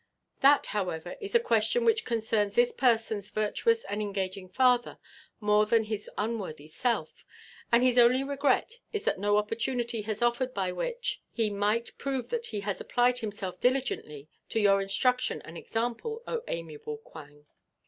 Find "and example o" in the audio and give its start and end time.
15.43-16.41